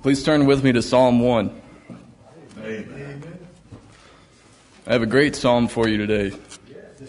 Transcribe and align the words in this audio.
Please 0.00 0.22
turn 0.22 0.46
with 0.46 0.62
me 0.62 0.70
to 0.70 0.80
Psalm 0.80 1.18
1. 1.18 1.60
Amen. 2.60 3.38
I 4.86 4.92
have 4.92 5.02
a 5.02 5.06
great 5.06 5.34
psalm 5.34 5.66
for 5.66 5.88
you 5.88 5.96
today. 5.96 6.36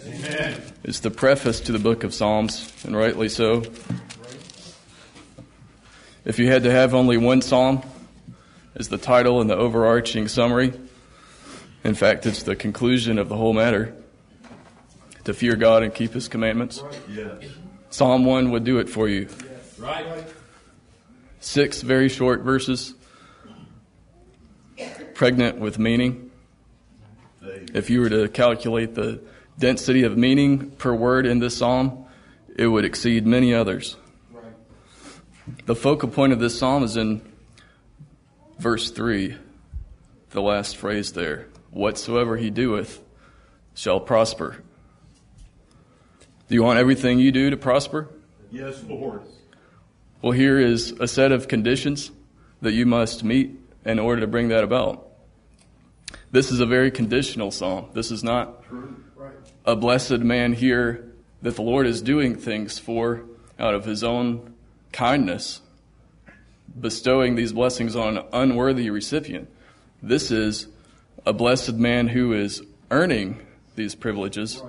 Amen. 0.04 0.60
It's 0.82 0.98
the 0.98 1.10
preface 1.12 1.60
to 1.60 1.72
the 1.72 1.78
book 1.78 2.02
of 2.02 2.12
Psalms, 2.12 2.72
and 2.84 2.96
rightly 2.96 3.28
so. 3.28 3.62
If 6.24 6.40
you 6.40 6.48
had 6.48 6.64
to 6.64 6.72
have 6.72 6.92
only 6.92 7.16
one 7.16 7.42
psalm 7.42 7.82
as 8.74 8.88
the 8.88 8.98
title 8.98 9.40
and 9.40 9.48
the 9.48 9.56
overarching 9.56 10.26
summary, 10.26 10.72
in 11.84 11.94
fact, 11.94 12.26
it's 12.26 12.42
the 12.42 12.56
conclusion 12.56 13.18
of 13.18 13.28
the 13.28 13.36
whole 13.36 13.52
matter 13.52 13.94
to 15.24 15.32
fear 15.32 15.54
God 15.54 15.84
and 15.84 15.94
keep 15.94 16.12
His 16.12 16.26
commandments. 16.26 16.82
Yes. 17.08 17.44
Psalm 17.90 18.24
1 18.24 18.50
would 18.50 18.64
do 18.64 18.80
it 18.80 18.88
for 18.88 19.08
you. 19.08 19.28
Right. 19.78 20.24
Six 21.40 21.80
very 21.80 22.10
short 22.10 22.42
verses, 22.42 22.94
pregnant 25.14 25.58
with 25.58 25.78
meaning. 25.78 26.30
If 27.72 27.88
you 27.88 28.00
were 28.00 28.10
to 28.10 28.28
calculate 28.28 28.94
the 28.94 29.22
density 29.58 30.02
of 30.02 30.18
meaning 30.18 30.70
per 30.72 30.92
word 30.92 31.24
in 31.24 31.38
this 31.38 31.56
psalm, 31.56 32.04
it 32.56 32.66
would 32.66 32.84
exceed 32.84 33.26
many 33.26 33.54
others. 33.54 33.96
The 35.64 35.74
focal 35.74 36.10
point 36.10 36.34
of 36.34 36.40
this 36.40 36.58
psalm 36.58 36.82
is 36.82 36.98
in 36.98 37.22
verse 38.58 38.90
3, 38.90 39.34
the 40.30 40.42
last 40.42 40.76
phrase 40.76 41.12
there. 41.12 41.48
Whatsoever 41.70 42.36
he 42.36 42.50
doeth 42.50 43.00
shall 43.74 43.98
prosper. 43.98 44.62
Do 46.48 46.54
you 46.54 46.62
want 46.62 46.78
everything 46.78 47.18
you 47.18 47.32
do 47.32 47.48
to 47.48 47.56
prosper? 47.56 48.08
Yes, 48.50 48.82
Lord. 48.84 49.22
Well, 50.22 50.32
here 50.32 50.58
is 50.58 50.92
a 51.00 51.08
set 51.08 51.32
of 51.32 51.48
conditions 51.48 52.10
that 52.60 52.72
you 52.72 52.84
must 52.84 53.24
meet 53.24 53.58
in 53.86 53.98
order 53.98 54.20
to 54.20 54.26
bring 54.26 54.48
that 54.48 54.62
about. 54.62 55.06
This 56.30 56.50
is 56.50 56.60
a 56.60 56.66
very 56.66 56.90
conditional 56.90 57.50
psalm. 57.50 57.88
This 57.94 58.10
is 58.10 58.22
not 58.22 58.62
a 59.64 59.74
blessed 59.74 60.18
man 60.18 60.52
here 60.52 61.10
that 61.40 61.56
the 61.56 61.62
Lord 61.62 61.86
is 61.86 62.02
doing 62.02 62.36
things 62.36 62.78
for 62.78 63.22
out 63.58 63.74
of 63.74 63.86
his 63.86 64.04
own 64.04 64.54
kindness, 64.92 65.62
bestowing 66.78 67.34
these 67.34 67.52
blessings 67.54 67.96
on 67.96 68.18
an 68.18 68.24
unworthy 68.32 68.90
recipient. 68.90 69.48
This 70.02 70.30
is 70.30 70.66
a 71.24 71.32
blessed 71.32 71.74
man 71.74 72.08
who 72.08 72.34
is 72.34 72.62
earning 72.90 73.40
these 73.74 73.94
privileges 73.94 74.62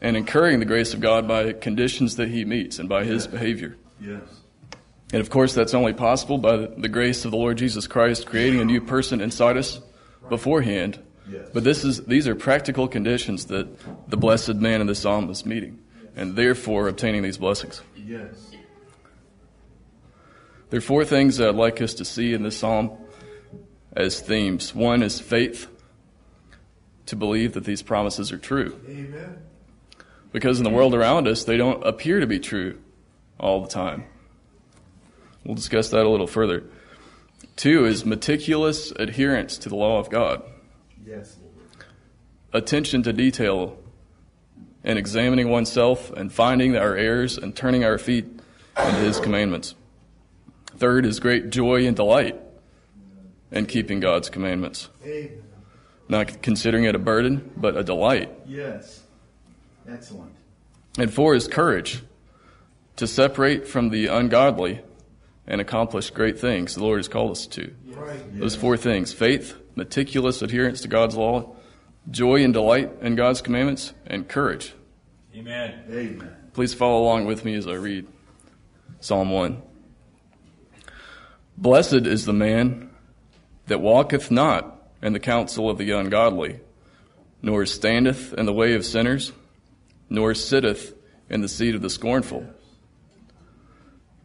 and 0.00 0.16
incurring 0.16 0.60
the 0.60 0.64
grace 0.64 0.94
of 0.94 1.00
God 1.00 1.26
by 1.26 1.52
conditions 1.52 2.14
that 2.14 2.28
he 2.28 2.44
meets 2.44 2.78
and 2.78 2.88
by 2.88 3.04
his 3.04 3.26
behavior. 3.26 3.76
Yes. 4.00 4.22
And 5.12 5.20
of 5.20 5.30
course, 5.30 5.54
that's 5.54 5.74
only 5.74 5.92
possible 5.92 6.38
by 6.38 6.56
the 6.56 6.88
grace 6.88 7.24
of 7.24 7.32
the 7.32 7.36
Lord 7.36 7.58
Jesus 7.58 7.86
Christ 7.86 8.26
creating 8.26 8.60
a 8.60 8.64
new 8.64 8.80
person 8.80 9.20
inside 9.20 9.56
us 9.56 9.80
beforehand. 10.28 11.00
Yes. 11.28 11.48
But 11.52 11.64
this 11.64 11.84
is 11.84 12.04
these 12.04 12.28
are 12.28 12.34
practical 12.34 12.88
conditions 12.88 13.46
that 13.46 13.68
the 14.08 14.16
blessed 14.16 14.54
man 14.54 14.80
in 14.80 14.86
the 14.86 14.94
psalm 14.94 15.28
is 15.30 15.44
meeting, 15.44 15.78
and 16.16 16.36
therefore 16.36 16.88
obtaining 16.88 17.22
these 17.22 17.38
blessings. 17.38 17.82
Yes. 17.96 18.34
There 20.70 20.78
are 20.78 20.82
four 20.82 21.04
things 21.04 21.38
that 21.38 21.48
I'd 21.48 21.54
like 21.56 21.82
us 21.82 21.94
to 21.94 22.04
see 22.04 22.32
in 22.32 22.44
this 22.44 22.56
psalm 22.56 22.92
as 23.92 24.20
themes. 24.20 24.72
One 24.72 25.02
is 25.02 25.20
faith, 25.20 25.66
to 27.06 27.16
believe 27.16 27.54
that 27.54 27.64
these 27.64 27.82
promises 27.82 28.30
are 28.30 28.38
true. 28.38 28.78
Amen. 28.88 29.38
Because 30.32 30.58
in 30.58 30.64
the 30.64 30.70
world 30.70 30.94
around 30.94 31.26
us, 31.26 31.42
they 31.42 31.56
don't 31.56 31.84
appear 31.84 32.20
to 32.20 32.26
be 32.26 32.38
true 32.38 32.78
all 33.40 33.62
the 33.62 33.68
time. 33.68 34.04
We'll 35.44 35.54
discuss 35.54 35.88
that 35.90 36.04
a 36.04 36.08
little 36.08 36.26
further. 36.26 36.64
Two 37.56 37.86
is 37.86 38.04
meticulous 38.04 38.92
adherence 38.92 39.58
to 39.58 39.68
the 39.68 39.76
law 39.76 39.98
of 39.98 40.10
God, 40.10 40.42
Yes, 41.04 41.36
attention 42.52 43.02
to 43.02 43.12
detail, 43.12 43.78
and 44.84 44.98
examining 44.98 45.48
oneself 45.48 46.10
and 46.12 46.32
finding 46.32 46.76
our 46.76 46.96
errors 46.96 47.36
and 47.36 47.56
turning 47.56 47.84
our 47.84 47.98
feet 47.98 48.26
into 48.78 49.00
His 49.00 49.18
commandments. 49.18 49.74
Third 50.76 51.04
is 51.04 51.20
great 51.20 51.50
joy 51.50 51.86
and 51.86 51.96
delight 51.96 52.40
in 53.50 53.66
keeping 53.66 54.00
God's 54.00 54.30
commandments. 54.30 54.88
Amen. 55.04 55.42
Not 56.08 56.42
considering 56.42 56.84
it 56.84 56.94
a 56.94 56.98
burden, 56.98 57.50
but 57.56 57.76
a 57.76 57.84
delight. 57.84 58.30
Yes. 58.46 59.02
Excellent. 59.88 60.32
And 60.98 61.12
four 61.12 61.34
is 61.34 61.46
courage 61.46 62.02
to 63.00 63.06
separate 63.06 63.66
from 63.66 63.88
the 63.88 64.08
ungodly 64.08 64.78
and 65.46 65.58
accomplish 65.58 66.10
great 66.10 66.38
things 66.38 66.74
the 66.74 66.82
Lord 66.82 66.98
has 66.98 67.08
called 67.08 67.30
us 67.30 67.46
to. 67.46 67.74
Right. 67.86 68.38
Those 68.38 68.54
four 68.54 68.76
things 68.76 69.10
faith, 69.10 69.56
meticulous 69.74 70.42
adherence 70.42 70.82
to 70.82 70.88
God's 70.88 71.16
law, 71.16 71.56
joy 72.10 72.44
and 72.44 72.52
delight 72.52 72.90
in 73.00 73.16
God's 73.16 73.40
commandments, 73.40 73.94
and 74.06 74.28
courage. 74.28 74.74
Amen. 75.34 75.82
Amen. 75.90 76.36
Please 76.52 76.74
follow 76.74 77.02
along 77.02 77.24
with 77.24 77.42
me 77.42 77.54
as 77.54 77.66
I 77.66 77.72
read 77.72 78.06
Psalm 79.00 79.30
1. 79.30 79.62
Blessed 81.56 82.06
is 82.06 82.26
the 82.26 82.34
man 82.34 82.90
that 83.68 83.80
walketh 83.80 84.30
not 84.30 84.78
in 85.00 85.14
the 85.14 85.20
counsel 85.20 85.70
of 85.70 85.78
the 85.78 85.90
ungodly, 85.92 86.60
nor 87.40 87.64
standeth 87.64 88.34
in 88.34 88.44
the 88.44 88.52
way 88.52 88.74
of 88.74 88.84
sinners, 88.84 89.32
nor 90.10 90.34
sitteth 90.34 90.92
in 91.30 91.40
the 91.40 91.48
seat 91.48 91.74
of 91.74 91.80
the 91.80 91.88
scornful. 91.88 92.46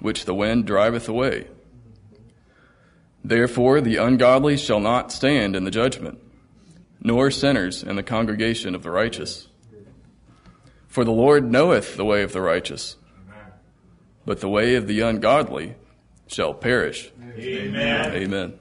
which 0.00 0.24
the 0.24 0.34
wind 0.34 0.66
driveth 0.66 1.08
away. 1.08 1.46
Therefore 3.24 3.80
the 3.80 3.96
ungodly 3.96 4.56
shall 4.56 4.80
not 4.80 5.10
stand 5.10 5.56
in 5.56 5.64
the 5.64 5.70
judgment, 5.70 6.18
nor 7.02 7.30
sinners 7.30 7.82
in 7.82 7.96
the 7.96 8.02
congregation 8.02 8.74
of 8.74 8.82
the 8.82 8.90
righteous. 8.90 9.48
For 10.86 11.04
the 11.04 11.12
Lord 11.12 11.50
knoweth 11.50 11.96
the 11.96 12.04
way 12.04 12.22
of 12.22 12.32
the 12.32 12.40
righteous, 12.40 12.96
but 14.24 14.40
the 14.40 14.48
way 14.48 14.76
of 14.76 14.86
the 14.86 15.00
ungodly 15.00 15.74
shall 16.26 16.54
perish. 16.54 17.10
Amen. 17.36 18.12
Amen. 18.12 18.58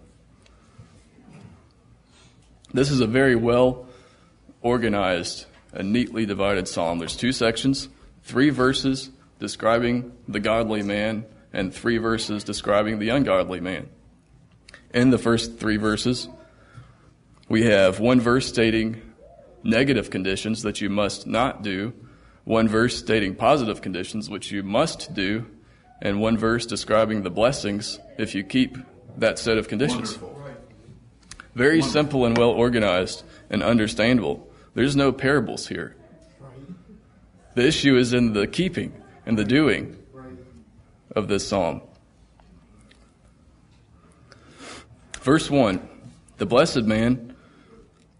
This 2.73 2.91
is 2.91 2.99
a 2.99 3.07
very 3.07 3.35
well 3.35 3.87
organized 4.61 5.45
and 5.71 5.93
neatly 5.93 6.25
divided 6.25 6.67
psalm. 6.67 6.99
There's 6.99 7.15
two 7.15 7.31
sections, 7.31 7.87
three 8.23 8.49
verses 8.49 9.11
describing 9.39 10.11
the 10.27 10.39
godly 10.39 10.81
man, 10.81 11.25
and 11.53 11.73
three 11.73 11.97
verses 11.97 12.43
describing 12.43 12.99
the 12.99 13.09
ungodly 13.09 13.59
man. 13.59 13.89
In 14.93 15.09
the 15.09 15.17
first 15.17 15.57
three 15.57 15.77
verses, 15.77 16.27
we 17.47 17.63
have 17.63 17.99
one 17.99 18.19
verse 18.19 18.47
stating 18.47 19.01
negative 19.63 20.09
conditions 20.09 20.63
that 20.63 20.81
you 20.81 20.89
must 20.89 21.27
not 21.27 21.63
do, 21.63 21.93
one 22.43 22.67
verse 22.67 22.97
stating 22.97 23.35
positive 23.35 23.81
conditions 23.81 24.29
which 24.29 24.51
you 24.51 24.63
must 24.63 25.13
do, 25.13 25.45
and 26.01 26.21
one 26.21 26.37
verse 26.37 26.65
describing 26.65 27.23
the 27.23 27.29
blessings 27.29 27.99
if 28.17 28.35
you 28.35 28.43
keep 28.43 28.77
that 29.17 29.39
set 29.39 29.57
of 29.57 29.67
conditions. 29.67 30.17
Wonderful. 30.17 30.35
Very 31.55 31.81
simple 31.81 32.25
and 32.25 32.37
well 32.37 32.49
organized 32.49 33.23
and 33.49 33.63
understandable. 33.63 34.47
There's 34.73 34.95
no 34.95 35.13
parables 35.13 35.67
here. 35.67 35.95
The 37.55 37.65
issue 37.65 37.95
is 37.95 38.11
in 38.11 38.33
the 38.33 38.45
keeping 38.45 38.91
and 39.25 39.37
the 39.37 39.43
doing 39.43 39.97
of 41.15 41.27
this 41.27 41.47
psalm. 41.47 41.81
Verse 45.21 45.49
1 45.49 45.87
The 46.37 46.45
blessed 46.45 46.83
man 46.83 47.35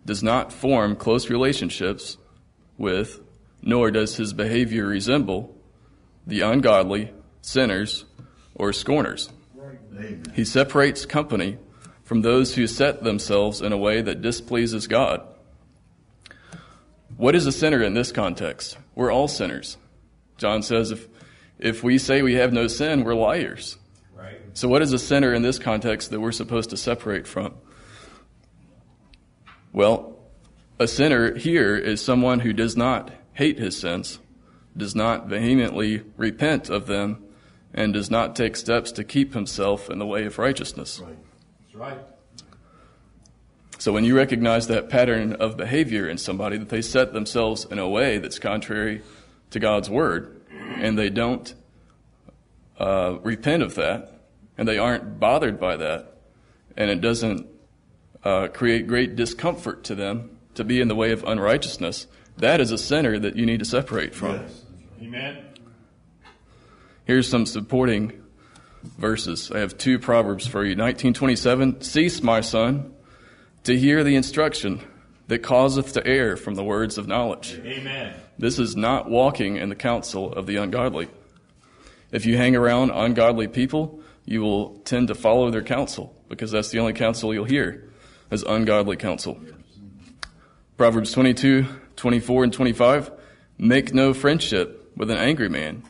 does 0.05 0.23
not 0.23 0.53
form 0.53 0.95
close 0.95 1.29
relationships 1.29 2.17
with, 2.77 3.19
nor 3.61 3.91
does 3.91 4.15
his 4.17 4.33
behavior 4.33 4.85
resemble, 4.85 5.55
the 6.25 6.41
ungodly, 6.41 7.11
sinners, 7.41 8.05
or 8.55 8.73
scorners. 8.73 9.29
Amen. 9.97 10.23
He 10.33 10.45
separates 10.45 11.05
company 11.05 11.57
from 12.03 12.21
those 12.21 12.55
who 12.55 12.67
set 12.67 13.03
themselves 13.03 13.61
in 13.61 13.71
a 13.71 13.77
way 13.77 14.01
that 14.01 14.21
displeases 14.21 14.87
God. 14.87 15.21
What 17.17 17.35
is 17.35 17.45
a 17.45 17.51
sinner 17.51 17.81
in 17.81 17.93
this 17.93 18.11
context? 18.11 18.77
We're 18.93 19.11
all 19.11 19.27
sinners. 19.27 19.77
John 20.37 20.61
says 20.61 20.91
if, 20.91 21.07
if 21.59 21.83
we 21.83 21.97
say 21.97 22.21
we 22.21 22.35
have 22.35 22.51
no 22.51 22.67
sin, 22.67 23.03
we're 23.03 23.15
liars. 23.15 23.77
Right. 24.15 24.39
So, 24.53 24.67
what 24.67 24.81
is 24.81 24.93
a 24.93 24.99
sinner 24.99 25.33
in 25.33 25.41
this 25.41 25.59
context 25.59 26.11
that 26.11 26.19
we're 26.19 26.31
supposed 26.31 26.69
to 26.71 26.77
separate 26.77 27.27
from? 27.27 27.53
Well, 29.71 30.17
a 30.79 30.87
sinner 30.87 31.35
here 31.35 31.75
is 31.75 32.03
someone 32.03 32.39
who 32.39 32.53
does 32.53 32.75
not 32.75 33.11
hate 33.33 33.59
his 33.59 33.77
sins, 33.77 34.19
does 34.75 34.95
not 34.95 35.27
vehemently 35.27 36.03
repent 36.17 36.69
of 36.69 36.88
them, 36.88 37.23
and 37.73 37.93
does 37.93 38.09
not 38.09 38.35
take 38.35 38.55
steps 38.55 38.91
to 38.93 39.03
keep 39.03 39.33
himself 39.33 39.89
in 39.89 39.99
the 39.99 40.05
way 40.05 40.25
of 40.25 40.38
righteousness. 40.38 41.01
Right. 41.01 41.17
That's 41.61 41.75
right. 41.75 41.99
So 43.77 43.91
when 43.91 44.05
you 44.05 44.15
recognize 44.15 44.67
that 44.67 44.89
pattern 44.89 45.33
of 45.33 45.57
behavior 45.57 46.07
in 46.07 46.17
somebody, 46.17 46.57
that 46.57 46.69
they 46.69 46.81
set 46.81 47.11
themselves 47.11 47.65
in 47.65 47.77
a 47.77 47.88
way 47.88 48.17
that's 48.17 48.39
contrary 48.39 49.01
to 49.55 49.59
God's 49.61 49.89
word, 49.89 50.41
and 50.51 50.99
they 50.99 51.09
don't 51.09 51.55
uh, 52.77 53.19
repent 53.23 53.63
of 53.63 53.75
that, 53.75 54.19
and 54.57 54.67
they 54.67 54.77
aren't 54.77 55.17
bothered 55.17 55.61
by 55.61 55.77
that, 55.77 56.17
and 56.75 56.91
it 56.91 56.99
doesn't 56.99 57.47
uh, 58.21 58.49
create 58.49 58.85
great 58.85 59.15
discomfort 59.15 59.85
to 59.85 59.95
them 59.95 60.37
to 60.55 60.65
be 60.65 60.81
in 60.81 60.89
the 60.89 60.95
way 60.95 61.13
of 61.13 61.23
unrighteousness, 61.23 62.07
that 62.37 62.59
is 62.59 62.73
a 62.73 62.77
sinner 62.77 63.17
that 63.17 63.37
you 63.37 63.45
need 63.45 63.59
to 63.59 63.65
separate 63.65 64.13
from. 64.13 64.33
Yes. 64.33 64.61
Amen. 65.01 65.45
Here's 67.05 67.29
some 67.29 67.45
supporting 67.45 68.23
verses. 68.83 69.53
I 69.53 69.59
have 69.59 69.77
two 69.77 69.99
proverbs 69.99 70.45
for 70.45 70.65
you. 70.65 70.71
1927, 70.71 71.79
cease, 71.79 72.21
my 72.21 72.41
son, 72.41 72.93
to 73.63 73.79
hear 73.79 74.03
the 74.03 74.17
instruction 74.17 74.81
that 75.27 75.39
causeth 75.39 75.94
to 75.94 76.06
err 76.06 76.38
from 76.38 76.56
the 76.56 76.63
words 76.63 76.98
of 76.98 77.07
knowledge. 77.07 77.60
Amen. 77.63 78.13
This 78.38 78.60
is 78.60 78.75
not 78.75 79.10
walking 79.10 79.57
in 79.57 79.69
the 79.69 79.75
counsel 79.75 80.31
of 80.31 80.45
the 80.45 80.57
ungodly. 80.57 81.07
If 82.12 82.25
you 82.25 82.38
hang 82.38 82.56
around 82.56 82.92
ungodly 82.92 83.48
people, 83.48 84.01
you 84.25 84.42
will 84.42 84.80
tend 84.86 85.07
to 85.07 85.16
follow 85.16 85.50
their 85.51 85.63
counsel 85.63 86.16
because 86.30 86.51
that's 86.51 86.69
the 86.69 86.80
only 86.80 86.94
counsel 86.94 87.33
you'll 87.33 87.45
hear 87.45 87.89
is 88.31 88.44
ungodly 88.44 88.98
counsel. 88.98 89.39
Proverbs 90.77 91.12
22, 91.12 91.66
24, 91.95 92.44
and 92.44 92.54
25. 92.54 93.12
Make 93.57 93.94
no 93.94 94.13
friendship 94.13 94.92
with 94.98 95.10
an 95.10 95.18
angry 95.18 95.50
man, 95.50 95.83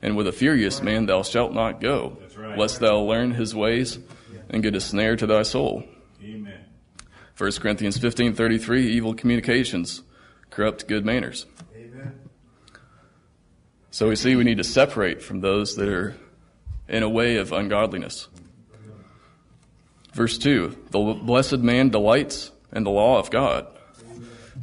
and 0.00 0.16
with 0.16 0.28
a 0.28 0.32
furious 0.32 0.82
man 0.82 1.06
thou 1.06 1.22
shalt 1.22 1.52
not 1.52 1.80
go, 1.80 2.18
right. 2.36 2.56
lest 2.56 2.80
thou 2.80 3.00
learn 3.00 3.32
his 3.32 3.54
ways 3.54 3.98
and 4.50 4.62
get 4.62 4.76
a 4.76 4.80
snare 4.80 5.16
to 5.16 5.26
thy 5.26 5.42
soul. 5.42 5.84
Amen. 7.40 7.52
1 7.52 7.60
Corinthians 7.60 7.98
15, 7.98 8.34
33. 8.34 8.92
Evil 8.92 9.14
communications 9.14 10.02
corrupt 10.50 10.88
good 10.88 11.04
manners. 11.04 11.46
Amen. 11.76 12.18
So 13.90 14.08
we 14.08 14.16
see 14.16 14.36
we 14.36 14.44
need 14.44 14.58
to 14.58 14.64
separate 14.64 15.22
from 15.22 15.40
those 15.40 15.76
that 15.76 15.88
are 15.88 16.16
in 16.88 17.02
a 17.02 17.08
way 17.08 17.36
of 17.36 17.52
ungodliness. 17.52 18.28
Verse 20.12 20.38
2 20.38 20.76
The 20.90 20.98
blessed 21.22 21.58
man 21.58 21.90
delights 21.90 22.50
in 22.72 22.84
the 22.84 22.90
law 22.90 23.18
of 23.18 23.30
God. 23.30 23.66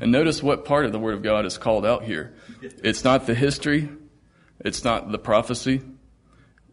And 0.01 0.11
notice 0.11 0.43
what 0.43 0.65
part 0.65 0.85
of 0.85 0.91
the 0.91 0.99
Word 0.99 1.13
of 1.13 1.23
God 1.23 1.45
is 1.45 1.57
called 1.57 1.85
out 1.85 2.03
here. 2.03 2.33
It's 2.61 3.05
not 3.05 3.27
the 3.27 3.33
history, 3.33 3.89
it's 4.59 4.83
not 4.83 5.11
the 5.11 5.17
prophecy, 5.17 5.81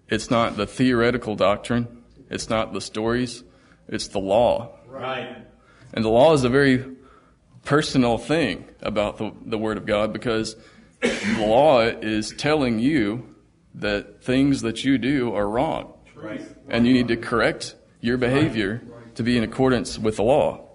it's 0.08 0.30
not 0.30 0.56
the 0.56 0.66
theoretical 0.66 1.36
doctrine, 1.36 2.02
it's 2.28 2.50
not 2.50 2.72
the 2.72 2.80
stories, 2.80 3.44
it's 3.86 4.08
the 4.08 4.18
law. 4.18 4.76
Right. 4.88 5.46
And 5.92 6.04
the 6.04 6.08
law 6.08 6.32
is 6.32 6.44
a 6.44 6.48
very 6.48 6.84
personal 7.64 8.18
thing 8.18 8.64
about 8.80 9.18
the, 9.18 9.32
the 9.44 9.58
Word 9.58 9.76
of 9.76 9.86
God 9.86 10.12
because 10.12 10.56
the 11.00 11.46
law 11.46 11.80
is 11.80 12.32
telling 12.36 12.78
you 12.78 13.34
that 13.74 14.22
things 14.22 14.62
that 14.62 14.84
you 14.84 14.98
do 14.98 15.34
are 15.34 15.48
wrong. 15.48 15.94
Right. 16.14 16.44
And 16.68 16.86
you 16.86 16.92
need 16.92 17.08
to 17.08 17.16
correct 17.16 17.74
your 18.00 18.16
behavior 18.16 18.82
to 19.14 19.22
be 19.22 19.36
in 19.36 19.44
accordance 19.44 19.98
with 19.98 20.16
the 20.16 20.22
law. 20.22 20.68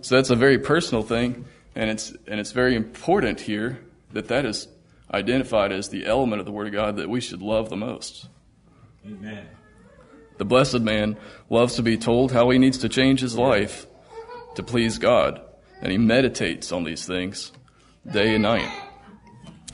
So 0.00 0.16
that's 0.16 0.30
a 0.30 0.36
very 0.36 0.58
personal 0.58 1.02
thing, 1.02 1.46
and 1.74 1.90
it's, 1.90 2.12
and 2.26 2.38
it's 2.38 2.52
very 2.52 2.76
important 2.76 3.40
here 3.40 3.80
that 4.12 4.28
that 4.28 4.44
is 4.44 4.68
identified 5.12 5.72
as 5.72 5.88
the 5.88 6.06
element 6.06 6.40
of 6.40 6.46
the 6.46 6.52
Word 6.52 6.68
of 6.68 6.72
God 6.72 6.96
that 6.96 7.08
we 7.08 7.20
should 7.20 7.42
love 7.42 7.70
the 7.70 7.76
most. 7.76 8.28
Amen. 9.04 9.46
The 10.38 10.44
blessed 10.44 10.80
man 10.80 11.16
loves 11.48 11.76
to 11.76 11.82
be 11.82 11.96
told 11.96 12.32
how 12.32 12.50
he 12.50 12.58
needs 12.58 12.78
to 12.78 12.88
change 12.88 13.20
his 13.20 13.36
life 13.36 13.86
to 14.56 14.62
please 14.62 14.98
God, 14.98 15.40
and 15.80 15.92
he 15.92 15.98
meditates 15.98 16.72
on 16.72 16.84
these 16.84 17.06
things 17.06 17.52
day 18.10 18.34
and 18.34 18.42
night. 18.42 18.70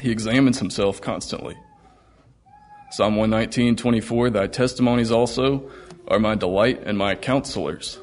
He 0.00 0.10
examines 0.10 0.58
himself 0.58 1.00
constantly. 1.00 1.56
Psalm 2.90 3.16
119, 3.16 3.76
24, 3.76 4.30
Thy 4.30 4.46
testimonies 4.46 5.10
also 5.10 5.70
are 6.08 6.18
my 6.18 6.34
delight 6.34 6.82
and 6.84 6.98
my 6.98 7.14
counselors. 7.14 7.98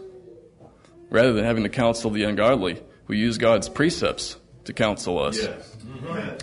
Rather 1.10 1.34
than 1.34 1.46
having 1.46 1.64
to 1.64 1.70
counsel 1.70 2.12
the 2.12 2.24
ungodly, 2.24 2.82
we 3.08 3.18
use 3.18 3.38
God's 3.38 3.70
precepts 3.70 4.38
to 4.66 4.74
counsel 4.74 5.20
us. 5.20 5.38
Yes. 5.38 5.78
Yes. 6.06 6.40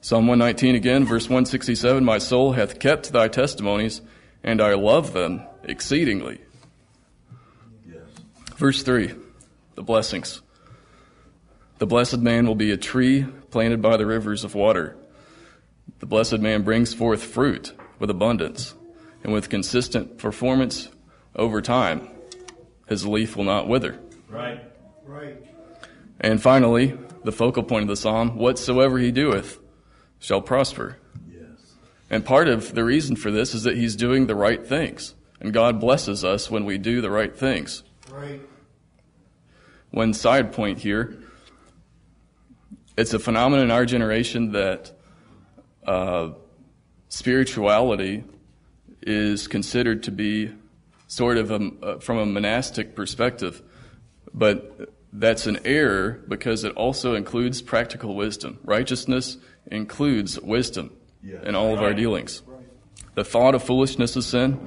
Psalm 0.00 0.26
119 0.26 0.74
again, 0.74 1.04
verse 1.04 1.24
167 1.24 2.04
My 2.04 2.18
soul 2.18 2.52
hath 2.52 2.78
kept 2.78 3.12
thy 3.12 3.28
testimonies, 3.28 4.00
and 4.44 4.60
I 4.60 4.74
love 4.74 5.12
them 5.12 5.42
exceedingly. 5.64 6.40
Yes. 7.88 8.02
Verse 8.56 8.82
3 8.82 9.06
The 9.06 9.16
blessings. 9.88 10.42
The 11.78 11.86
blessed 11.86 12.18
man 12.18 12.46
will 12.46 12.54
be 12.54 12.72
a 12.72 12.76
tree 12.76 13.24
planted 13.50 13.80
by 13.80 13.96
the 13.96 14.04
rivers 14.04 14.44
of 14.44 14.54
water. 14.54 14.98
The 16.00 16.06
blessed 16.06 16.40
man 16.40 16.62
brings 16.62 16.92
forth 16.92 17.22
fruit 17.22 17.72
with 17.98 18.10
abundance, 18.10 18.74
and 19.24 19.32
with 19.32 19.48
consistent 19.48 20.18
performance 20.18 20.90
over 21.34 21.62
time, 21.62 22.06
his 22.86 23.06
leaf 23.06 23.34
will 23.34 23.44
not 23.44 23.66
wither. 23.66 23.98
Right. 24.28 24.62
Right. 25.06 25.42
And 26.20 26.42
finally, 26.42 26.98
the 27.24 27.32
focal 27.32 27.62
point 27.62 27.84
of 27.84 27.88
the 27.88 27.96
psalm 27.96 28.36
whatsoever 28.36 28.98
he 28.98 29.10
doeth 29.10 29.58
shall 30.18 30.42
prosper. 30.42 30.98
Yes. 31.32 31.76
And 32.10 32.26
part 32.26 32.48
of 32.48 32.74
the 32.74 32.84
reason 32.84 33.16
for 33.16 33.30
this 33.30 33.54
is 33.54 33.62
that 33.62 33.78
he's 33.78 33.96
doing 33.96 34.26
the 34.26 34.34
right 34.34 34.66
things. 34.66 35.14
And 35.40 35.54
God 35.54 35.80
blesses 35.80 36.26
us 36.26 36.50
when 36.50 36.66
we 36.66 36.76
do 36.76 37.00
the 37.00 37.10
right 37.10 37.34
things. 37.34 37.84
Right. 38.12 38.42
One 39.90 40.12
side 40.14 40.52
point 40.52 40.78
here 40.78 41.18
it's 42.98 43.14
a 43.14 43.18
phenomenon 43.20 43.66
in 43.66 43.70
our 43.70 43.86
generation 43.86 44.50
that 44.52 44.90
uh, 45.86 46.30
spirituality 47.08 48.24
is 49.02 49.46
considered 49.46 50.02
to 50.02 50.10
be 50.10 50.50
sort 51.06 51.36
of 51.36 51.52
a, 51.52 51.70
uh, 51.80 51.98
from 52.00 52.18
a 52.18 52.26
monastic 52.26 52.96
perspective. 52.96 53.62
But 54.34 54.92
that's 55.12 55.46
an 55.46 55.60
error 55.64 56.20
because 56.26 56.64
it 56.64 56.72
also 56.74 57.14
includes 57.14 57.62
practical 57.62 58.16
wisdom. 58.16 58.58
Righteousness 58.64 59.36
includes 59.70 60.40
wisdom 60.40 60.90
Yes. 61.22 61.44
in 61.44 61.54
all 61.54 61.72
of 61.74 61.80
our 61.80 61.88
Right. 61.88 61.96
dealings. 61.96 62.42
The 63.14 63.24
thought 63.24 63.54
of 63.54 63.62
foolishness 63.62 64.16
is 64.16 64.26
sin. 64.26 64.58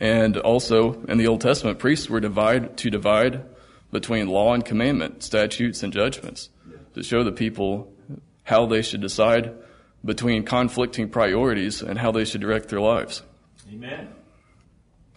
And 0.00 0.36
also 0.36 1.02
in 1.08 1.16
the 1.16 1.26
Old 1.26 1.40
Testament, 1.40 1.78
priests 1.78 2.10
were 2.10 2.20
divide 2.20 2.76
to 2.76 2.90
divide 2.90 3.42
between 3.96 4.28
law 4.28 4.52
and 4.52 4.62
commandment, 4.62 5.22
statutes 5.22 5.82
and 5.82 5.90
judgments, 5.90 6.50
to 6.92 7.02
show 7.02 7.24
the 7.24 7.32
people 7.32 7.90
how 8.42 8.66
they 8.66 8.82
should 8.82 9.00
decide 9.00 9.54
between 10.04 10.44
conflicting 10.44 11.08
priorities 11.08 11.80
and 11.80 11.98
how 11.98 12.12
they 12.12 12.26
should 12.26 12.42
direct 12.42 12.68
their 12.68 12.80
lives. 12.80 13.22
Amen. 13.72 14.08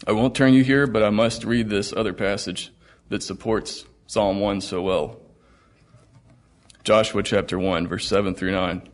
I 0.07 0.13
won't 0.13 0.33
turn 0.33 0.53
you 0.53 0.63
here, 0.63 0.87
but 0.87 1.03
I 1.03 1.09
must 1.09 1.43
read 1.43 1.67
this 1.67 1.91
other 1.91 2.13
passage 2.13 2.71
that 3.09 3.21
supports 3.21 3.83
Psalm 4.07 4.39
1 4.39 4.61
so 4.61 4.81
well. 4.81 5.19
Joshua 6.85 7.21
chapter 7.21 7.59
1, 7.59 7.85
verse 7.85 8.07
7 8.07 8.33
through 8.33 8.53
9. 8.53 8.89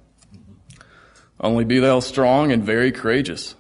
Only 1.39 1.63
be 1.63 1.77
thou 1.77 1.99
strong 1.99 2.51
and 2.51 2.63
very 2.63 2.91
courageous, 2.91 3.53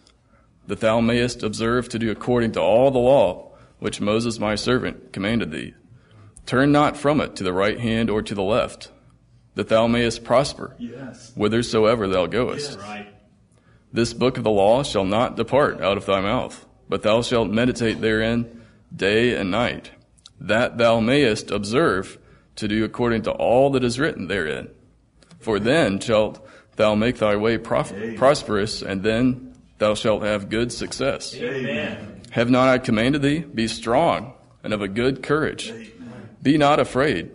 that 0.65 0.79
thou 0.79 1.01
mayest 1.01 1.43
observe 1.43 1.87
to 1.89 1.99
do 1.99 2.09
according 2.09 2.53
to 2.53 2.61
all 2.61 2.89
the 2.89 2.97
law 2.97 3.51
which 3.77 4.01
Moses 4.01 4.39
my 4.39 4.55
servant 4.55 5.13
commanded 5.13 5.51
thee. 5.51 5.75
Turn 6.45 6.71
not 6.71 6.95
from 6.95 7.21
it 7.21 7.35
to 7.37 7.43
the 7.43 7.53
right 7.53 7.79
hand 7.79 8.09
or 8.09 8.21
to 8.21 8.35
the 8.35 8.43
left, 8.43 8.91
that 9.55 9.69
thou 9.69 9.87
mayest 9.87 10.23
prosper 10.23 10.75
Yes. 10.77 11.31
whithersoever 11.35 12.07
thou 12.07 12.27
goest. 12.27 12.77
Right. 12.79 13.07
This 13.91 14.13
book 14.13 14.37
of 14.37 14.43
the 14.43 14.51
law 14.51 14.83
shall 14.83 15.05
not 15.05 15.37
depart 15.37 15.81
out 15.81 15.97
of 15.97 16.05
thy 16.05 16.21
mouth, 16.21 16.65
but 16.89 17.01
thou 17.01 17.21
shalt 17.21 17.49
meditate 17.49 18.01
therein 18.01 18.61
day 18.95 19.35
and 19.35 19.49
night, 19.49 19.91
that 20.39 20.77
thou 20.77 20.99
mayest 20.99 21.49
observe 21.49 22.17
to 22.57 22.67
do 22.67 22.83
according 22.83 23.23
to 23.23 23.31
all 23.31 23.69
that 23.71 23.83
is 23.83 23.99
written 23.99 24.27
therein. 24.27 24.69
For 25.39 25.59
then 25.59 25.99
shalt 25.99 26.45
thou 26.75 26.93
make 26.95 27.17
thy 27.17 27.35
way 27.35 27.57
prof- 27.57 27.93
prosperous, 28.17 28.81
and 28.81 29.01
then 29.01 29.53
thou 29.77 29.93
shalt 29.93 30.23
have 30.23 30.49
good 30.49 30.71
success. 30.71 31.35
Amen. 31.35 32.21
Have 32.31 32.49
not 32.49 32.67
I 32.67 32.77
commanded 32.77 33.21
thee? 33.21 33.39
Be 33.39 33.67
strong 33.67 34.33
and 34.63 34.73
of 34.73 34.81
a 34.81 34.87
good 34.87 35.23
courage. 35.23 35.71
Be 36.45 36.59
not 36.59 36.79
afraid, 36.79 37.31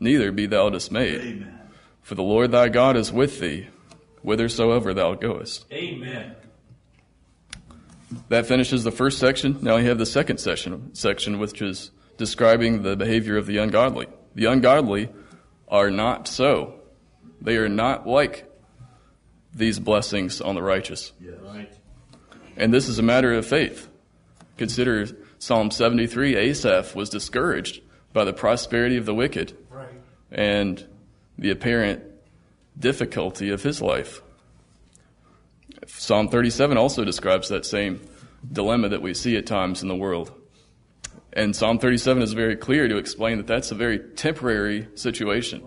neither 0.00 0.30
be 0.32 0.44
thou 0.44 0.68
dismayed. 0.68 1.22
Amen. 1.22 1.60
For 2.02 2.14
the 2.14 2.22
Lord 2.22 2.50
thy 2.50 2.68
God 2.68 2.94
is 2.94 3.10
with 3.10 3.40
thee, 3.40 3.68
whithersoever 4.20 4.92
thou 4.92 5.14
goest. 5.14 5.64
Amen. 5.72 6.34
That 8.28 8.44
finishes 8.44 8.84
the 8.84 8.90
first 8.90 9.18
section. 9.18 9.60
Now 9.62 9.76
we 9.76 9.86
have 9.86 9.96
the 9.96 10.04
second 10.04 10.40
section, 10.40 10.94
section 10.94 11.38
which 11.38 11.62
is 11.62 11.90
describing 12.18 12.82
the 12.82 12.96
behavior 12.96 13.38
of 13.38 13.46
the 13.46 13.56
ungodly. 13.56 14.08
The 14.34 14.44
ungodly 14.44 15.08
are 15.66 15.90
not 15.90 16.28
so. 16.28 16.82
They 17.40 17.56
are 17.56 17.70
not 17.70 18.06
like 18.06 18.44
these 19.54 19.78
blessings 19.78 20.42
on 20.42 20.54
the 20.54 20.62
righteous. 20.62 21.12
Yes. 21.18 21.36
Right. 21.42 21.72
And 22.58 22.74
this 22.74 22.88
is 22.88 22.98
a 22.98 23.02
matter 23.02 23.32
of 23.32 23.46
faith. 23.46 23.88
Consider 24.58 25.06
Psalm 25.38 25.70
73 25.70 26.36
Asaph 26.36 26.94
was 26.94 27.08
discouraged 27.08 27.80
by 28.12 28.24
the 28.24 28.32
prosperity 28.32 28.96
of 28.96 29.06
the 29.06 29.14
wicked 29.14 29.56
Right. 29.70 29.88
and 30.30 30.84
the 31.38 31.50
apparent 31.50 32.02
difficulty 32.78 33.50
of 33.50 33.62
his 33.62 33.80
life. 33.80 34.22
Psalm 35.86 36.28
37 36.28 36.76
also 36.76 37.04
describes 37.04 37.48
that 37.48 37.64
same 37.64 38.00
dilemma 38.50 38.88
that 38.88 39.02
we 39.02 39.14
see 39.14 39.36
at 39.36 39.46
times 39.46 39.82
in 39.82 39.88
the 39.88 39.96
world. 39.96 40.32
And 41.32 41.54
Psalm 41.54 41.78
37 41.78 42.22
is 42.22 42.32
very 42.32 42.56
clear 42.56 42.88
to 42.88 42.96
explain 42.96 43.38
that 43.38 43.46
that's 43.46 43.70
a 43.70 43.74
very 43.74 43.98
temporary 43.98 44.88
situation. 44.94 45.62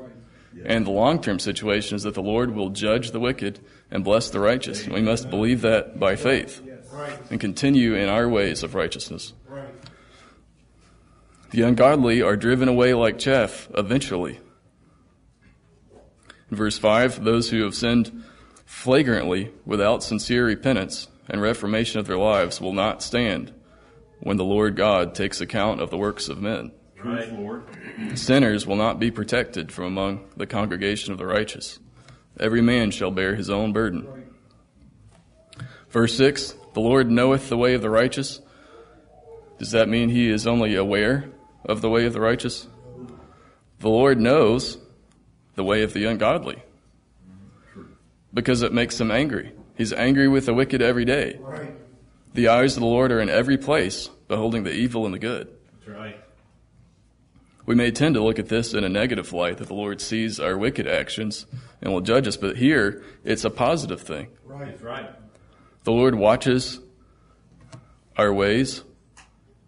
And 0.65 0.85
the 0.85 0.91
long 0.91 1.21
term 1.21 1.39
situation 1.39 1.95
is 1.95 2.03
that 2.03 2.13
the 2.13 2.21
Lord 2.21 2.53
will 2.53 2.69
judge 2.69 3.12
the 3.12 3.19
wicked 3.19 3.59
and 3.89 4.03
bless 4.03 4.29
the 4.29 4.39
righteous. 4.39 4.85
We 4.88 5.01
must 5.01 5.29
believe 5.29 5.62
that 5.62 6.00
by 6.00 6.15
faith 6.15 6.62
Right. 6.91 7.17
and 7.31 7.39
continue 7.39 7.95
in 7.95 8.07
our 8.07 8.29
ways 8.29 8.62
of 8.62 8.75
righteousness. 8.75 9.33
Right. 9.50 9.62
The 11.53 11.62
ungodly 11.62 12.19
are 12.24 12.36
driven 12.36 12.67
away 12.67 12.95
like 12.95 13.19
chaff 13.19 13.69
eventually. 13.75 14.39
In 16.50 16.57
verse 16.57 16.79
5, 16.79 17.24
those 17.24 17.51
who 17.51 17.62
have 17.62 17.75
sinned 17.75 18.24
flagrantly 18.65 19.51
without 19.63 20.01
sincere 20.01 20.48
repentance 20.48 21.10
and 21.29 21.39
reformation 21.39 22.00
of 22.00 22.07
their 22.07 22.17
lives 22.17 22.60
will 22.60 22.74
not 22.74 23.03
stand 23.03 23.53
when 24.19 24.38
the 24.38 24.43
Lord 24.43 24.75
God 24.75 25.13
takes 25.13 25.41
account 25.41 25.79
of 25.79 25.91
the 25.91 25.98
works 25.98 26.27
of 26.27 26.41
men. 26.41 26.72
Truth, 26.95 27.31
Lord. 27.33 27.63
Sinners 28.15 28.65
will 28.65 28.75
not 28.75 29.00
be 29.00 29.12
protected 29.12 29.72
from 29.72 29.86
among 29.86 30.25
the 30.36 30.48
congregation 30.48 31.12
of 31.12 31.19
the 31.19 31.27
righteous. 31.27 31.77
Every 32.39 32.62
man 32.63 32.89
shall 32.89 33.12
bear 33.12 33.36
his 33.36 33.51
own 33.51 33.74
burden. 33.74 34.07
Verse 35.91 36.17
6 36.17 36.55
The 36.74 36.79
Lord 36.79 37.12
knoweth 37.12 37.50
the 37.50 37.57
way 37.57 37.75
of 37.75 37.83
the 37.83 37.91
righteous. 37.91 38.41
Does 39.60 39.69
that 39.69 39.88
mean 39.88 40.10
he 40.10 40.31
is 40.31 40.48
only 40.48 40.74
aware 40.74 41.31
of 41.65 41.82
the 41.82 41.89
way 41.89 42.05
of 42.05 42.13
the 42.13 42.22
righteous? 42.22 42.67
The 43.79 43.89
Lord 43.89 44.20
knows 44.20 44.77
the 45.55 45.63
way 45.63 45.84
of 45.84 45.93
the 45.93 46.05
ungodly 46.05 46.63
because 48.34 48.62
it 48.62 48.74
makes 48.74 49.00
him 49.00 49.12
angry. 49.12 49.51
He's 49.77 49.93
angry 49.93 50.27
with 50.27 50.46
the 50.46 50.53
wicked 50.53 50.82
every 50.82 51.05
day. 51.05 51.38
Right. 51.39 51.75
The 52.34 52.48
eyes 52.48 52.75
of 52.75 52.82
the 52.82 52.88
Lord 52.88 53.12
are 53.12 53.20
in 53.20 53.29
every 53.29 53.58
place, 53.58 54.10
beholding 54.27 54.63
the 54.63 54.74
evil 54.74 55.05
and 55.05 55.13
the 55.13 55.20
good. 55.20 55.50
Right. 55.88 56.20
We 57.65 57.75
may 57.75 57.91
tend 57.91 58.15
to 58.15 58.24
look 58.24 58.39
at 58.39 58.50
this 58.50 58.74
in 58.74 58.84
a 58.84 58.89
negative 58.89 59.32
light 59.34 59.58
that 59.58 59.67
the 59.67 59.74
Lord 59.74 60.01
sees 60.01 60.39
our 60.39 60.58
wicked 60.58 60.88
actions 60.88 61.46
and 61.82 61.93
will 61.93 62.01
judge 62.01 62.27
us, 62.27 62.36
but 62.36 62.58
here 62.58 63.03
it's 63.24 63.46
a 63.46 63.50
positive 63.50 64.01
thing. 64.01 64.29
Right. 64.46 64.82
Right. 64.82 65.10
The 65.84 65.91
Lord 65.91 66.15
watches 66.15 66.79
our 68.17 68.34
ways. 68.34 68.84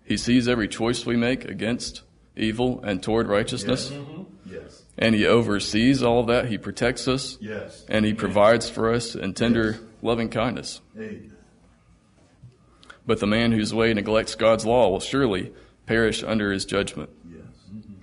He 0.05 0.17
sees 0.17 0.47
every 0.47 0.67
choice 0.67 1.05
we 1.05 1.15
make 1.15 1.45
against 1.45 2.03
evil 2.35 2.81
and 2.83 3.01
toward 3.01 3.27
righteousness, 3.27 3.89
Yes. 3.91 3.99
Mm-hmm. 3.99 4.63
and 4.99 5.15
He 5.15 5.25
oversees 5.25 6.03
all 6.03 6.19
of 6.21 6.27
that. 6.27 6.47
He 6.47 6.57
protects 6.57 7.07
us, 7.07 7.37
Yes. 7.41 7.83
and 7.89 8.05
He 8.05 8.13
provides 8.13 8.69
for 8.69 8.93
us 8.93 9.15
in 9.15 9.33
tender, 9.33 9.79
loving 10.01 10.29
kindness. 10.29 10.81
Amen. 10.95 11.31
But 13.07 13.19
the 13.19 13.27
man 13.27 13.51
whose 13.51 13.73
way 13.73 13.93
neglects 13.93 14.35
God's 14.35 14.65
law 14.65 14.89
will 14.89 14.99
surely 14.99 15.53
perish 15.85 16.23
under 16.23 16.51
His 16.51 16.65
judgment. 16.65 17.09
Yes. 17.29 17.41
Mm-hmm. 17.73 17.93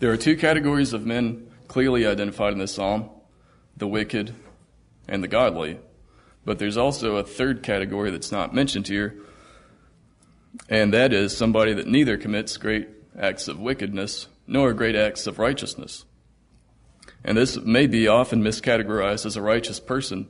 There 0.00 0.10
are 0.12 0.16
two 0.16 0.36
categories 0.36 0.92
of 0.92 1.04
men 1.06 1.46
clearly 1.68 2.06
identified 2.06 2.52
in 2.52 2.58
this 2.58 2.74
psalm 2.74 3.10
the 3.76 3.86
wicked 3.88 4.34
and 5.08 5.22
the 5.22 5.28
godly. 5.28 5.78
But 6.44 6.58
there's 6.58 6.76
also 6.76 7.16
a 7.16 7.24
third 7.24 7.62
category 7.62 8.10
that's 8.10 8.30
not 8.30 8.54
mentioned 8.54 8.86
here, 8.86 9.16
and 10.68 10.92
that 10.92 11.12
is 11.12 11.36
somebody 11.36 11.74
that 11.74 11.86
neither 11.86 12.16
commits 12.16 12.56
great 12.56 12.88
acts 13.18 13.48
of 13.48 13.58
wickedness 13.58 14.28
nor 14.46 14.72
great 14.72 14.96
acts 14.96 15.26
of 15.26 15.38
righteousness. 15.38 16.04
And 17.24 17.36
this 17.36 17.56
may 17.56 17.86
be 17.86 18.06
often 18.06 18.42
miscategorized 18.42 19.24
as 19.24 19.36
a 19.36 19.42
righteous 19.42 19.80
person 19.80 20.28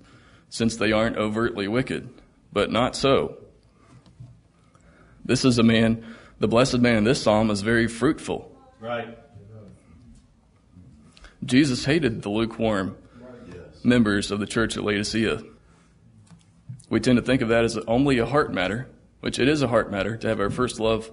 since 0.49 0.77
they 0.77 0.93
aren't 0.93 1.17
overtly 1.17 1.67
wicked, 1.67 2.09
but 2.53 2.71
not 2.71 2.95
so. 2.95 3.39
This 5.25 5.45
is 5.45 5.59
a 5.59 5.63
man, 5.63 6.05
the 6.39 6.49
blessed 6.49 6.79
man 6.79 6.99
in 6.99 7.05
this 7.05 7.23
psalm 7.23 7.51
is 7.51 7.63
very 7.63 7.89
fruitful. 7.89 8.51
Right. 8.79 9.19
Jesus 11.45 11.85
hated 11.85 12.23
the 12.23 12.31
lukewarm 12.31 12.97
members 13.83 14.31
of 14.31 14.41
the 14.41 14.47
church 14.47 14.77
at 14.77 14.85
Laodicea. 14.85 15.43
We 16.89 17.01
tend 17.01 17.17
to 17.17 17.23
think 17.23 17.43
of 17.43 17.49
that 17.49 17.65
as 17.65 17.77
only 17.89 18.19
a 18.19 18.27
heart 18.27 18.53
matter, 18.53 18.89
which 19.25 19.39
it 19.39 19.49
is 19.49 19.63
a 19.63 19.69
heart 19.69 19.91
matter 19.91 20.19
to 20.19 20.29
have 20.29 20.39
our 20.39 20.51
first 20.51 20.79
love 20.79 21.11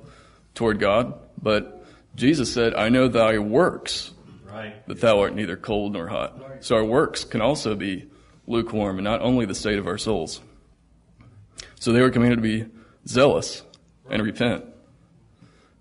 toward 0.53 0.81
God. 0.81 1.13
But 1.41 1.85
Jesus 2.13 2.53
said, 2.53 2.73
I 2.73 2.89
know 2.89 3.07
thy 3.07 3.39
works, 3.39 4.11
Right. 4.45 4.85
that 4.87 4.99
thou 4.99 5.21
art 5.21 5.33
neither 5.33 5.55
cold 5.55 5.93
nor 5.93 6.09
hot. 6.09 6.37
So 6.59 6.75
our 6.75 6.83
works 6.83 7.23
can 7.23 7.39
also 7.39 7.73
be 7.73 8.09
lukewarm 8.47 8.97
and 8.97 9.05
not 9.05 9.21
only 9.21 9.45
the 9.45 9.55
state 9.55 9.79
of 9.79 9.87
our 9.87 9.97
souls. 9.97 10.41
So 11.79 11.93
they 11.93 12.01
were 12.01 12.09
commanded 12.09 12.35
to 12.35 12.41
be 12.41 12.65
zealous 13.07 13.63
and 14.09 14.21
repent, 14.21 14.65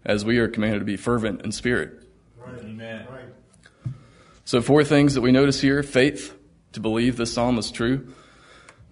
as 0.04 0.25
we 0.25 0.38
are 0.38 0.46
commanded 0.46 0.78
to 0.78 0.84
be 0.84 0.96
fervent 0.96 1.42
in 1.42 1.50
spirit. 1.50 2.04
Amen. 2.46 3.08
So, 4.44 4.62
four 4.62 4.84
things 4.84 5.14
that 5.14 5.20
we 5.20 5.32
notice 5.32 5.60
here 5.60 5.82
faith, 5.82 6.32
to 6.75 6.80
believe 6.80 7.16
this 7.16 7.32
psalm 7.32 7.58
is 7.58 7.72
true, 7.72 8.06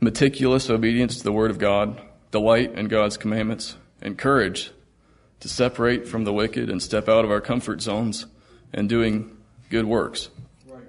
meticulous 0.01 0.69
obedience 0.69 1.19
to 1.19 1.23
the 1.23 1.33
Word 1.33 1.53
of 1.53 1.59
God, 1.59 2.01
delight 2.31 2.73
in 2.73 2.89
God's 2.89 3.17
commandments, 3.17 3.77
and 4.01 4.17
courage 4.17 4.71
to 5.41 5.49
separate 5.49 6.07
from 6.07 6.25
the 6.25 6.33
wicked 6.33 6.71
and 6.71 6.83
step 6.83 7.09
out 7.09 7.25
of 7.25 7.31
our 7.31 7.41
comfort 7.41 7.81
zones 7.81 8.27
and 8.73 8.89
doing 8.89 9.37
good 9.71 9.85
works. 9.85 10.31
Right. 10.67 10.83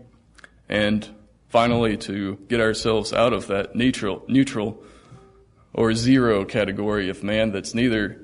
And 0.67 1.07
finally, 1.49 1.97
to 1.97 2.37
get 2.47 2.59
ourselves 2.59 3.13
out 3.13 3.33
of 3.33 3.47
that 3.47 3.75
neutral, 3.75 4.23
neutral 4.27 4.83
or 5.73 5.93
zero 5.93 6.45
category 6.45 7.09
of 7.09 7.23
man 7.23 7.51
that's 7.51 7.73
neither 7.73 8.21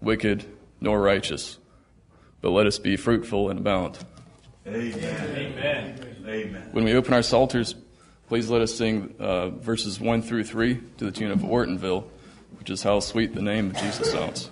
wicked 0.00 0.44
nor 0.80 1.00
righteous. 1.00 1.58
But 2.40 2.50
let 2.50 2.66
us 2.66 2.78
be 2.78 2.96
fruitful 2.96 3.50
and 3.50 3.58
abound. 3.58 3.98
Amen. 4.66 4.94
Amen. 4.94 6.16
Amen. 6.26 6.68
When 6.72 6.84
we 6.84 6.94
open 6.94 7.12
our 7.12 7.22
psalters, 7.22 7.74
please 8.28 8.48
let 8.48 8.62
us 8.62 8.74
sing 8.74 9.14
uh, 9.18 9.50
verses 9.50 10.00
1 10.00 10.22
through 10.22 10.44
3 10.44 10.80
to 10.98 11.04
the 11.04 11.10
tune 11.10 11.30
of 11.30 11.40
Ortonville, 11.40 12.04
which 12.58 12.70
is 12.70 12.82
how 12.82 13.00
sweet 13.00 13.34
the 13.34 13.42
name 13.42 13.70
of 13.70 13.76
Jesus 13.76 14.12
sounds. 14.12 14.50